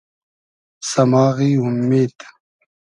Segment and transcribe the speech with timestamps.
[0.91, 2.15] سئماغی اومید